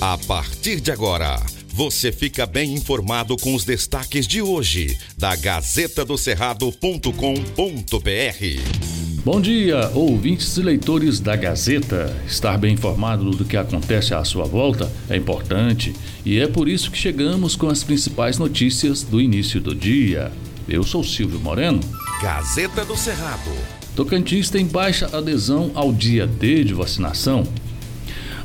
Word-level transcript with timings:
A 0.00 0.16
partir 0.16 0.80
de 0.80 0.92
agora, 0.92 1.44
você 1.74 2.12
fica 2.12 2.46
bem 2.46 2.72
informado 2.72 3.36
com 3.36 3.52
os 3.52 3.64
destaques 3.64 4.28
de 4.28 4.40
hoje 4.40 4.96
da 5.18 5.34
Gazeta 5.34 6.04
do 6.04 6.16
Cerrado.com.br. 6.16 7.10
Bom 9.24 9.40
dia, 9.40 9.90
ouvintes 9.92 10.56
e 10.56 10.62
leitores 10.62 11.18
da 11.18 11.34
Gazeta. 11.34 12.16
Estar 12.28 12.56
bem 12.56 12.74
informado 12.74 13.32
do 13.32 13.44
que 13.44 13.56
acontece 13.56 14.14
à 14.14 14.22
sua 14.22 14.44
volta 14.44 14.88
é 15.10 15.16
importante 15.16 15.92
e 16.24 16.38
é 16.38 16.46
por 16.46 16.68
isso 16.68 16.92
que 16.92 16.98
chegamos 16.98 17.56
com 17.56 17.66
as 17.66 17.82
principais 17.82 18.38
notícias 18.38 19.02
do 19.02 19.20
início 19.20 19.60
do 19.60 19.74
dia. 19.74 20.30
Eu 20.68 20.84
sou 20.84 21.02
Silvio 21.02 21.40
Moreno. 21.40 21.80
Gazeta 22.22 22.84
do 22.84 22.96
Cerrado. 22.96 23.50
Tocantins 23.96 24.48
tem 24.48 24.64
baixa 24.64 25.10
adesão 25.12 25.72
ao 25.74 25.92
dia 25.92 26.24
D 26.24 26.62
de 26.62 26.72
vacinação. 26.72 27.42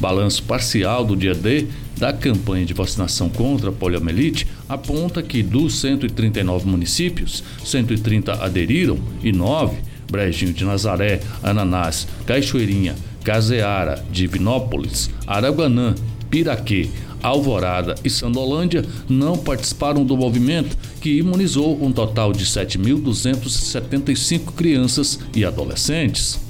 Balanço 0.00 0.42
parcial 0.42 1.04
do 1.04 1.14
dia 1.14 1.34
D 1.34 1.66
da 1.98 2.12
campanha 2.12 2.64
de 2.64 2.72
vacinação 2.72 3.28
contra 3.28 3.68
a 3.68 3.72
poliomielite 3.72 4.46
aponta 4.66 5.22
que 5.22 5.42
dos 5.42 5.78
139 5.80 6.66
municípios, 6.66 7.44
130 7.62 8.42
aderiram 8.42 8.98
e 9.22 9.30
9, 9.30 9.76
Brejinho 10.10 10.54
de 10.54 10.64
Nazaré, 10.64 11.20
Ananás, 11.42 12.08
Cachoeirinha, 12.26 12.96
Caseara, 13.22 14.02
Divinópolis, 14.10 15.10
Araguanã, 15.26 15.94
Piraquê, 16.30 16.88
Alvorada 17.22 17.96
e 18.02 18.08
Sandolândia 18.08 18.82
não 19.06 19.36
participaram 19.36 20.02
do 20.04 20.16
movimento 20.16 20.74
que 21.02 21.18
imunizou 21.18 21.84
um 21.84 21.92
total 21.92 22.32
de 22.32 22.46
7.275 22.46 24.54
crianças 24.54 25.20
e 25.34 25.44
adolescentes. 25.44 26.40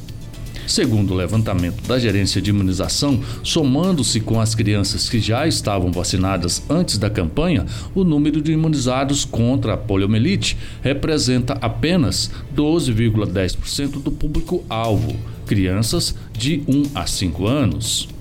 Segundo 0.70 1.14
o 1.14 1.16
levantamento 1.16 1.82
da 1.88 1.98
Gerência 1.98 2.40
de 2.40 2.50
Imunização, 2.50 3.20
somando-se 3.42 4.20
com 4.20 4.40
as 4.40 4.54
crianças 4.54 5.08
que 5.08 5.18
já 5.18 5.44
estavam 5.44 5.90
vacinadas 5.90 6.62
antes 6.70 6.96
da 6.96 7.10
campanha, 7.10 7.66
o 7.92 8.04
número 8.04 8.40
de 8.40 8.52
imunizados 8.52 9.24
contra 9.24 9.74
a 9.74 9.76
poliomielite 9.76 10.56
representa 10.80 11.54
apenas 11.54 12.30
12,10% 12.54 14.00
do 14.00 14.12
público-alvo, 14.12 15.16
crianças 15.44 16.14
de 16.32 16.62
1 16.68 16.84
a 16.94 17.04
5 17.04 17.48
anos. 17.48 18.19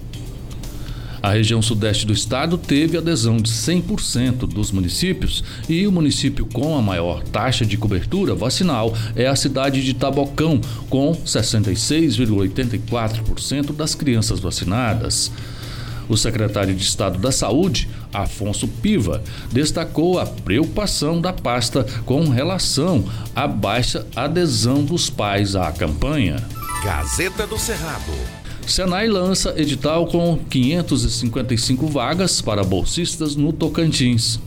A 1.21 1.31
região 1.31 1.61
sudeste 1.61 2.05
do 2.05 2.13
estado 2.13 2.57
teve 2.57 2.97
adesão 2.97 3.35
de 3.37 3.51
100% 3.51 4.47
dos 4.47 4.71
municípios 4.71 5.43
e 5.67 5.85
o 5.85 5.91
município 5.91 6.45
com 6.45 6.77
a 6.77 6.81
maior 6.81 7.21
taxa 7.23 7.65
de 7.65 7.75
cobertura 7.77 8.33
vacinal 8.33 8.93
é 9.15 9.27
a 9.27 9.35
cidade 9.35 9.83
de 9.83 9.93
Tabocão, 9.93 10.61
com 10.89 11.13
66,84% 11.13 13.73
das 13.73 13.95
crianças 13.95 14.39
vacinadas. 14.39 15.29
O 16.07 16.15
secretário 16.17 16.73
de 16.73 16.83
Estado 16.83 17.19
da 17.19 17.31
Saúde, 17.31 17.87
Afonso 18.11 18.67
Piva, 18.67 19.21
destacou 19.51 20.19
a 20.19 20.25
preocupação 20.25 21.21
da 21.21 21.31
pasta 21.31 21.85
com 22.05 22.27
relação 22.29 23.05
à 23.35 23.47
baixa 23.47 24.07
adesão 24.15 24.83
dos 24.83 25.07
pais 25.09 25.55
à 25.55 25.71
campanha. 25.71 26.37
Gazeta 26.83 27.45
do 27.45 27.59
Cerrado. 27.59 28.38
Senai 28.69 29.07
lança 29.07 29.55
edital 29.57 30.05
com 30.05 30.37
555 30.47 31.87
vagas 31.87 32.39
para 32.39 32.63
bolsistas 32.63 33.35
no 33.35 33.51
Tocantins. 33.51 34.39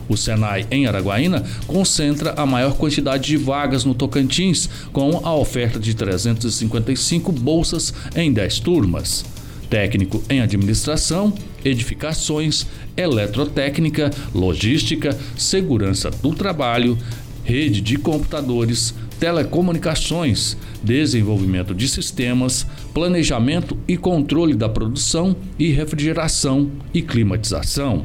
O 0.09 0.17
Senai 0.17 0.67
em 0.71 0.87
Araguaína 0.87 1.45
concentra 1.67 2.33
a 2.33 2.47
maior 2.47 2.79
quantidade 2.79 3.27
de 3.27 3.37
vagas 3.37 3.85
no 3.85 3.95
Tocantins, 3.95 4.71
com 4.91 5.21
a 5.23 5.35
oferta 5.35 5.79
de 5.79 5.93
355 5.93 7.31
bolsas 7.31 7.93
em 8.17 8.33
10 8.33 8.61
turmas 8.61 9.23
técnico 9.69 10.23
em 10.29 10.41
administração, 10.41 11.33
edificações, 11.65 12.67
eletrotécnica, 12.97 14.11
logística, 14.35 15.17
segurança 15.37 16.11
do 16.11 16.35
trabalho, 16.35 16.99
rede 17.45 17.81
de 17.81 17.97
computadores, 17.97 18.95
telecomunicações, 19.19 20.57
desenvolvimento 20.83 21.75
de 21.75 21.89
sistemas, 21.89 22.67
planejamento 22.93 23.77
e 23.87 23.97
controle 23.97 24.55
da 24.55 24.69
produção 24.69 25.35
e 25.59 25.71
refrigeração 25.71 26.71
e 26.93 27.03
climatização. 27.03 28.05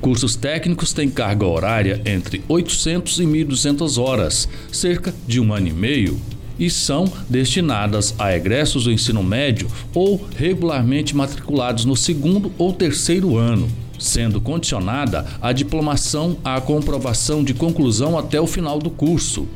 Cursos 0.00 0.34
técnicos 0.34 0.92
têm 0.92 1.08
carga 1.08 1.46
horária 1.46 2.02
entre 2.04 2.42
800 2.48 3.20
e 3.20 3.24
1.200 3.24 4.02
horas, 4.02 4.48
cerca 4.72 5.14
de 5.28 5.38
um 5.40 5.52
ano 5.52 5.68
e 5.68 5.72
meio 5.72 6.20
e 6.62 6.70
são 6.70 7.12
destinadas 7.28 8.14
a 8.16 8.32
egressos 8.36 8.84
do 8.84 8.92
ensino 8.92 9.20
médio 9.20 9.66
ou 9.92 10.24
regularmente 10.36 11.16
matriculados 11.16 11.84
no 11.84 11.96
segundo 11.96 12.52
ou 12.56 12.72
terceiro 12.72 13.36
ano, 13.36 13.68
sendo 13.98 14.40
condicionada 14.40 15.26
a 15.40 15.52
diplomação 15.52 16.36
à 16.44 16.60
comprovação 16.60 17.42
de 17.42 17.52
conclusão 17.52 18.16
até 18.16 18.40
o 18.40 18.46
final 18.46 18.78
do 18.78 18.90
curso. 18.90 19.48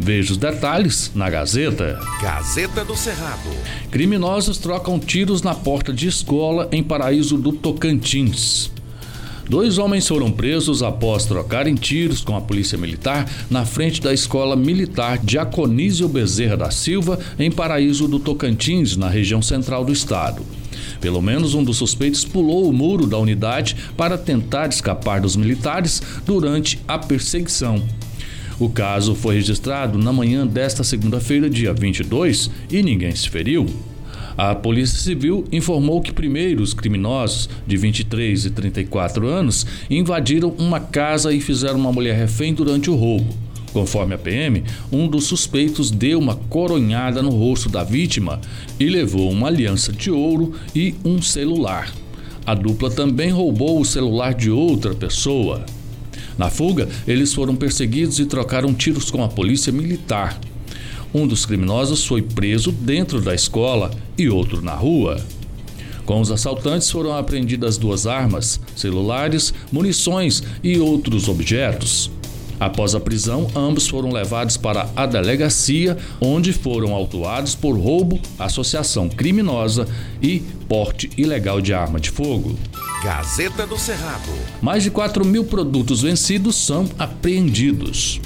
Veja 0.00 0.32
os 0.32 0.36
detalhes 0.36 1.12
na 1.14 1.30
Gazeta. 1.30 2.00
Gazeta 2.20 2.84
do 2.84 2.96
Cerrado. 2.96 3.50
Criminosos 3.88 4.58
trocam 4.58 4.98
tiros 4.98 5.42
na 5.42 5.54
porta 5.54 5.92
de 5.92 6.08
escola 6.08 6.68
em 6.72 6.82
Paraíso 6.82 7.38
do 7.38 7.52
Tocantins. 7.52 8.72
Dois 9.48 9.78
homens 9.78 10.06
foram 10.06 10.30
presos 10.30 10.82
após 10.82 11.24
trocarem 11.24 11.74
tiros 11.74 12.20
com 12.20 12.36
a 12.36 12.40
polícia 12.40 12.76
militar 12.76 13.26
na 13.48 13.64
frente 13.64 13.98
da 13.98 14.12
escola 14.12 14.54
militar 14.54 15.18
Diaconísio 15.24 16.06
Bezerra 16.06 16.54
da 16.54 16.70
Silva, 16.70 17.18
em 17.38 17.50
Paraíso 17.50 18.06
do 18.06 18.18
Tocantins, 18.18 18.94
na 18.94 19.08
região 19.08 19.40
central 19.40 19.86
do 19.86 19.92
estado. 19.92 20.42
Pelo 21.00 21.22
menos 21.22 21.54
um 21.54 21.64
dos 21.64 21.78
suspeitos 21.78 22.26
pulou 22.26 22.68
o 22.68 22.72
muro 22.74 23.06
da 23.06 23.16
unidade 23.16 23.74
para 23.96 24.18
tentar 24.18 24.68
escapar 24.68 25.22
dos 25.22 25.34
militares 25.34 26.02
durante 26.26 26.78
a 26.86 26.98
perseguição. 26.98 27.82
O 28.60 28.68
caso 28.68 29.14
foi 29.14 29.36
registrado 29.36 29.96
na 29.96 30.12
manhã 30.12 30.46
desta 30.46 30.84
segunda-feira, 30.84 31.48
dia 31.48 31.72
22, 31.72 32.50
e 32.70 32.82
ninguém 32.82 33.14
se 33.16 33.30
feriu. 33.30 33.66
A 34.38 34.54
Polícia 34.54 34.96
Civil 35.00 35.44
informou 35.50 36.00
que 36.00 36.12
primeiro 36.12 36.62
os 36.62 36.72
criminosos 36.72 37.50
de 37.66 37.76
23 37.76 38.44
e 38.44 38.50
34 38.50 39.26
anos 39.26 39.66
invadiram 39.90 40.54
uma 40.56 40.78
casa 40.78 41.32
e 41.32 41.40
fizeram 41.40 41.76
uma 41.76 41.90
mulher 41.90 42.16
refém 42.16 42.54
durante 42.54 42.88
o 42.88 42.94
roubo. 42.94 43.34
Conforme 43.72 44.14
a 44.14 44.18
PM, 44.18 44.62
um 44.92 45.08
dos 45.08 45.24
suspeitos 45.24 45.90
deu 45.90 46.20
uma 46.20 46.36
coronhada 46.36 47.20
no 47.20 47.30
rosto 47.30 47.68
da 47.68 47.82
vítima 47.82 48.40
e 48.78 48.88
levou 48.88 49.28
uma 49.28 49.48
aliança 49.48 49.92
de 49.92 50.08
ouro 50.08 50.54
e 50.72 50.94
um 51.04 51.20
celular. 51.20 51.92
A 52.46 52.54
dupla 52.54 52.92
também 52.92 53.30
roubou 53.30 53.80
o 53.80 53.84
celular 53.84 54.34
de 54.34 54.52
outra 54.52 54.94
pessoa. 54.94 55.66
Na 56.38 56.48
fuga, 56.48 56.88
eles 57.08 57.34
foram 57.34 57.56
perseguidos 57.56 58.20
e 58.20 58.24
trocaram 58.24 58.72
tiros 58.72 59.10
com 59.10 59.24
a 59.24 59.28
polícia 59.28 59.72
militar. 59.72 60.38
Um 61.12 61.26
dos 61.26 61.46
criminosos 61.46 62.04
foi 62.04 62.22
preso 62.22 62.70
dentro 62.70 63.20
da 63.20 63.34
escola 63.34 63.90
e 64.16 64.28
outro 64.28 64.60
na 64.60 64.74
rua. 64.74 65.18
Com 66.04 66.20
os 66.20 66.30
assaltantes 66.30 66.90
foram 66.90 67.14
apreendidas 67.14 67.76
duas 67.76 68.06
armas, 68.06 68.60
celulares, 68.74 69.52
munições 69.70 70.42
e 70.62 70.78
outros 70.78 71.28
objetos. 71.28 72.10
Após 72.60 72.94
a 72.94 73.00
prisão, 73.00 73.46
ambos 73.54 73.86
foram 73.86 74.10
levados 74.10 74.56
para 74.56 74.90
a 74.96 75.06
delegacia, 75.06 75.96
onde 76.20 76.52
foram 76.52 76.92
autuados 76.92 77.54
por 77.54 77.78
roubo, 77.78 78.18
associação 78.38 79.08
criminosa 79.08 79.86
e 80.20 80.40
porte 80.68 81.08
ilegal 81.16 81.60
de 81.60 81.72
arma 81.72 82.00
de 82.00 82.10
fogo. 82.10 82.58
Gazeta 83.02 83.66
do 83.66 83.78
Cerrado. 83.78 84.32
Mais 84.60 84.82
de 84.82 84.90
4 84.90 85.24
mil 85.24 85.44
produtos 85.44 86.02
vencidos 86.02 86.56
são 86.56 86.88
apreendidos. 86.98 88.20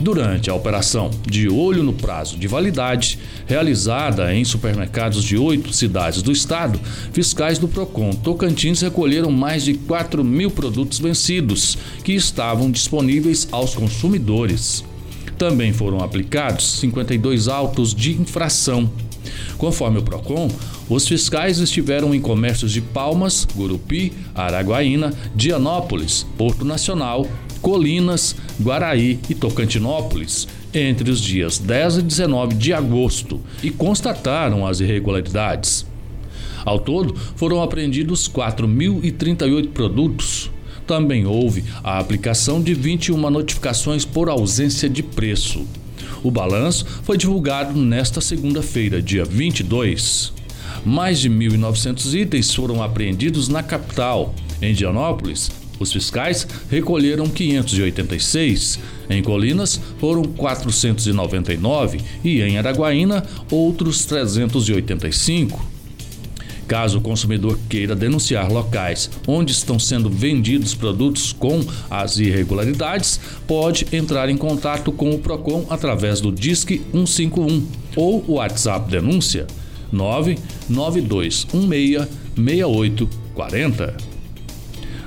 Durante 0.00 0.50
a 0.50 0.54
operação 0.54 1.10
De 1.24 1.48
Olho 1.48 1.82
no 1.82 1.92
Prazo 1.92 2.36
de 2.36 2.48
Validade, 2.48 3.18
realizada 3.46 4.34
em 4.34 4.44
supermercados 4.44 5.22
de 5.22 5.36
oito 5.36 5.72
cidades 5.72 6.20
do 6.20 6.32
estado, 6.32 6.80
fiscais 7.12 7.58
do 7.58 7.68
PROCON 7.68 8.10
Tocantins 8.10 8.80
recolheram 8.80 9.30
mais 9.30 9.64
de 9.64 9.74
4 9.74 10.24
mil 10.24 10.50
produtos 10.50 10.98
vencidos 10.98 11.78
que 12.02 12.12
estavam 12.12 12.70
disponíveis 12.70 13.48
aos 13.52 13.74
consumidores. 13.74 14.84
Também 15.38 15.72
foram 15.72 16.00
aplicados 16.00 16.80
52 16.80 17.48
autos 17.48 17.94
de 17.94 18.12
infração. 18.12 18.90
Conforme 19.56 19.98
o 19.98 20.02
PROCON, 20.02 20.50
os 20.88 21.08
fiscais 21.08 21.58
estiveram 21.58 22.14
em 22.14 22.20
comércios 22.20 22.72
de 22.72 22.80
Palmas, 22.80 23.46
Gurupi, 23.54 24.12
Araguaína, 24.34 25.12
Dianópolis, 25.34 26.26
Porto 26.36 26.64
Nacional, 26.64 27.26
Colinas, 27.64 28.36
Guaraí 28.60 29.18
e 29.26 29.34
Tocantinópolis 29.34 30.46
entre 30.74 31.10
os 31.10 31.18
dias 31.18 31.58
10 31.58 31.96
e 31.96 32.02
19 32.02 32.54
de 32.56 32.74
agosto 32.74 33.40
e 33.62 33.70
constataram 33.70 34.66
as 34.66 34.80
irregularidades. 34.80 35.86
Ao 36.62 36.78
todo, 36.78 37.16
foram 37.36 37.62
apreendidos 37.62 38.28
4.038 38.28 39.70
produtos. 39.70 40.50
Também 40.86 41.24
houve 41.24 41.64
a 41.82 41.98
aplicação 41.98 42.62
de 42.62 42.74
21 42.74 43.30
notificações 43.30 44.04
por 44.04 44.28
ausência 44.28 44.86
de 44.86 45.02
preço. 45.02 45.66
O 46.22 46.30
balanço 46.30 46.84
foi 47.02 47.16
divulgado 47.16 47.80
nesta 47.80 48.20
segunda-feira, 48.20 49.00
dia 49.00 49.24
22. 49.24 50.34
Mais 50.84 51.18
de 51.18 51.30
1.900 51.30 52.14
itens 52.14 52.54
foram 52.54 52.82
apreendidos 52.82 53.48
na 53.48 53.62
capital. 53.62 54.34
Em 54.60 54.74
Dianópolis, 54.74 55.50
os 55.78 55.92
fiscais 55.92 56.46
recolheram 56.70 57.26
586, 57.26 58.78
em 59.10 59.22
Colinas 59.22 59.80
foram 59.98 60.22
499 60.22 62.00
e 62.22 62.42
em 62.42 62.58
Araguaína 62.58 63.24
outros 63.50 64.04
385. 64.04 65.74
Caso 66.66 66.98
o 66.98 67.00
consumidor 67.00 67.58
queira 67.68 67.94
denunciar 67.94 68.50
locais 68.50 69.10
onde 69.26 69.52
estão 69.52 69.78
sendo 69.78 70.08
vendidos 70.08 70.74
produtos 70.74 71.32
com 71.32 71.62
as 71.90 72.18
irregularidades, 72.18 73.20
pode 73.46 73.86
entrar 73.92 74.30
em 74.30 74.36
contato 74.36 74.90
com 74.90 75.10
o 75.10 75.18
Procon 75.18 75.66
através 75.68 76.20
do 76.20 76.32
Disque 76.32 76.80
151 76.92 77.66
ou 77.96 78.24
o 78.26 78.32
WhatsApp 78.34 78.90
denúncia 78.90 79.46
99216 79.92 81.46
6840. 82.36 84.13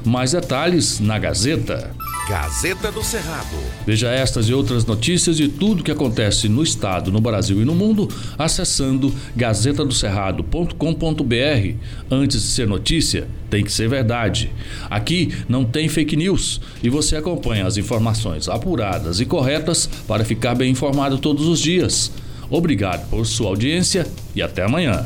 Mais 0.07 0.31
detalhes 0.31 1.01
na 1.01 1.19
Gazeta. 1.19 1.91
Gazeta 2.29 2.89
do 2.93 3.03
Cerrado. 3.03 3.57
Veja 3.85 4.09
estas 4.09 4.47
e 4.47 4.53
outras 4.53 4.85
notícias 4.85 5.35
de 5.35 5.49
tudo 5.49 5.83
que 5.83 5.91
acontece 5.91 6.47
no 6.47 6.63
estado, 6.63 7.11
no 7.11 7.19
Brasil 7.19 7.61
e 7.61 7.65
no 7.65 7.75
mundo 7.75 8.07
acessando 8.37 9.13
gazetadocerrado.com.br. 9.35 11.75
Antes 12.09 12.41
de 12.41 12.47
ser 12.47 12.69
notícia, 12.69 13.27
tem 13.49 13.65
que 13.65 13.71
ser 13.71 13.89
verdade. 13.89 14.49
Aqui 14.89 15.35
não 15.49 15.65
tem 15.65 15.89
fake 15.89 16.15
news 16.15 16.61
e 16.81 16.89
você 16.89 17.17
acompanha 17.17 17.67
as 17.67 17.75
informações 17.75 18.47
apuradas 18.47 19.19
e 19.19 19.25
corretas 19.25 19.89
para 20.07 20.23
ficar 20.23 20.55
bem 20.55 20.71
informado 20.71 21.17
todos 21.17 21.45
os 21.47 21.59
dias. 21.59 22.13
Obrigado 22.49 23.09
por 23.09 23.25
sua 23.25 23.49
audiência 23.49 24.07
e 24.33 24.41
até 24.41 24.63
amanhã. 24.63 25.05